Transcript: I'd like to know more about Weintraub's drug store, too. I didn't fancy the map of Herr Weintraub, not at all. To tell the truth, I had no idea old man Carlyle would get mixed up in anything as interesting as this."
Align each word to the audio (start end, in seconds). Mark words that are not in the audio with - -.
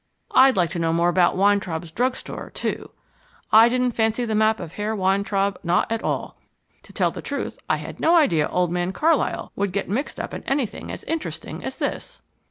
I'd 0.31 0.57
like 0.57 0.71
to 0.71 0.79
know 0.79 0.91
more 0.93 1.09
about 1.09 1.37
Weintraub's 1.37 1.91
drug 1.91 2.15
store, 2.15 2.49
too. 2.55 2.89
I 3.51 3.69
didn't 3.69 3.91
fancy 3.91 4.25
the 4.25 4.33
map 4.33 4.59
of 4.59 4.71
Herr 4.73 4.95
Weintraub, 4.95 5.59
not 5.63 5.91
at 5.91 6.03
all. 6.03 6.39
To 6.81 6.91
tell 6.91 7.11
the 7.11 7.21
truth, 7.21 7.59
I 7.69 7.77
had 7.77 7.99
no 7.99 8.15
idea 8.15 8.47
old 8.47 8.71
man 8.71 8.93
Carlyle 8.93 9.51
would 9.55 9.71
get 9.71 9.87
mixed 9.89 10.19
up 10.19 10.33
in 10.33 10.41
anything 10.45 10.91
as 10.91 11.03
interesting 11.03 11.63
as 11.63 11.77
this." 11.77 12.23